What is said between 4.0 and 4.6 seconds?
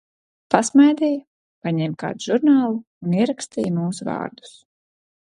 vārdus.